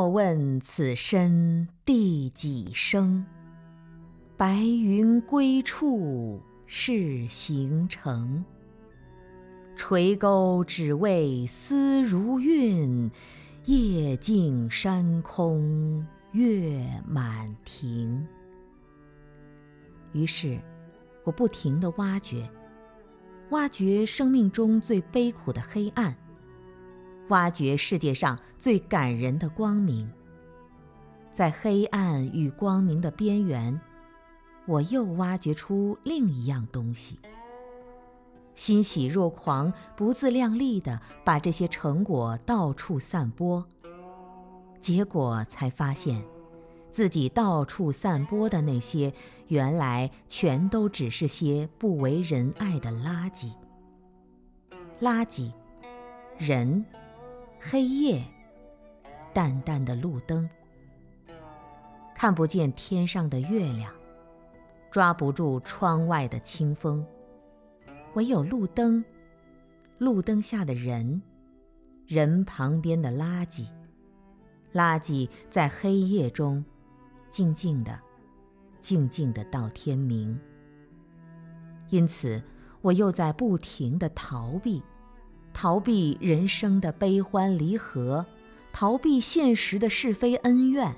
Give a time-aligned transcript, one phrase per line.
[0.00, 3.22] 莫问此身第几生？
[4.34, 8.42] 白云归处是行程。
[9.76, 13.10] 垂钩只为丝如韵，
[13.66, 18.26] 夜静山空月满庭。
[20.12, 20.58] 于是，
[21.24, 22.48] 我不停地挖掘，
[23.50, 26.16] 挖掘生命中最悲苦的黑暗，
[27.30, 30.08] 挖掘世界上最感人的光明。
[31.32, 33.80] 在黑暗与光明的边缘，
[34.66, 37.18] 我又挖掘出另一样东西。
[38.54, 43.66] 欣喜若狂、不自量力地把这些成果到处散播，
[44.80, 46.22] 结果才发现，
[46.90, 49.14] 自己到处散播的那些，
[49.46, 53.50] 原来全都只是些不为人爱的垃圾。
[55.00, 55.50] 垃圾，
[56.36, 56.84] 人，
[57.62, 58.24] 黑夜，
[59.34, 60.48] 淡淡的路灯，
[62.14, 63.92] 看不见天上的月亮，
[64.90, 67.06] 抓不住窗外的清风。
[68.14, 69.04] 唯有路灯，
[69.98, 71.20] 路灯下的人，
[72.06, 73.66] 人旁边的垃圾，
[74.72, 76.64] 垃圾在黑夜中，
[77.28, 78.00] 静静的，
[78.80, 80.40] 静静的到天明。
[81.90, 82.42] 因此，
[82.80, 84.82] 我又在不停的逃避，
[85.62, 88.24] 逃避人生的悲欢离合，
[88.72, 90.96] 逃避现实的是非恩怨。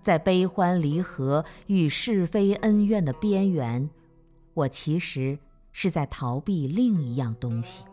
[0.00, 3.90] 在悲欢离合与是非恩怨的边缘，
[4.54, 5.36] 我其实。
[5.72, 7.84] 是在逃避另一样东西：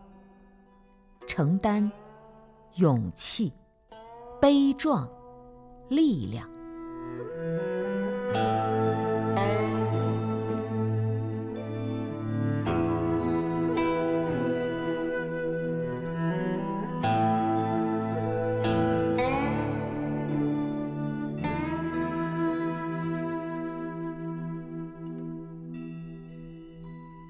[1.26, 1.92] 承担、
[2.76, 3.52] 勇气、
[4.40, 5.10] 悲壮、
[5.90, 6.48] 力量。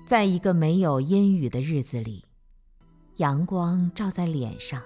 [0.07, 2.23] 在一个没有阴雨的日子里，
[3.17, 4.81] 阳光照在脸上，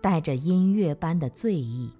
[0.00, 1.90] 带着音乐般的醉意。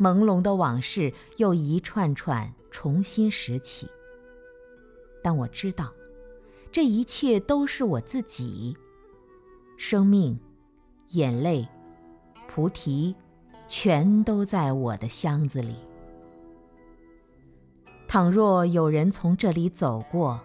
[0.00, 3.86] 朦胧的往事又一串串重新拾起。
[5.22, 5.92] 但我知道，
[6.70, 8.74] 这一切都是我自己。
[9.76, 10.40] 生命、
[11.10, 11.68] 眼泪、
[12.48, 13.14] 菩提，
[13.68, 15.74] 全都在我的箱子里。
[18.08, 20.40] 倘若有人从这里走过，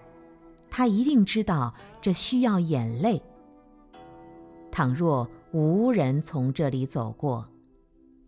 [0.77, 3.19] 他一定知道这需要眼泪。
[4.71, 7.49] 倘若无人从这里走过，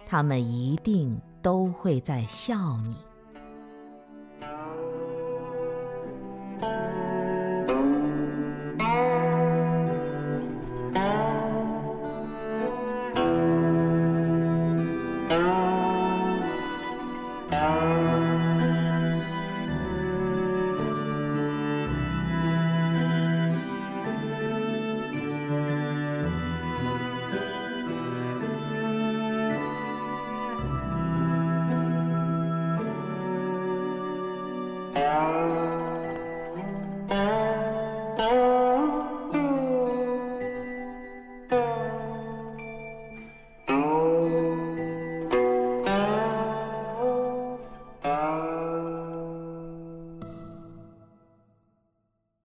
[0.08, 2.96] 他们一定都会在笑你。